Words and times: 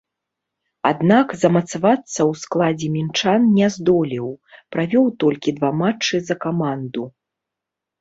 Аднак, 0.91 1.35
замацавацца 1.41 2.01
ў 2.05 2.31
складзе 2.45 2.89
мінчан 2.97 3.47
не 3.59 3.67
здолеў, 3.77 4.27
правёў 4.79 5.05
толькі 5.27 5.57
два 5.63 5.75
матчы 5.87 6.15
за 6.33 6.43
каманду. 6.49 7.03